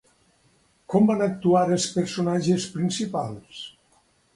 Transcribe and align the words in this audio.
Com 0.93 1.05
van 1.11 1.21
actuar 1.27 1.63
els 1.77 1.87
personatges 2.01 2.69
principals? 2.79 3.67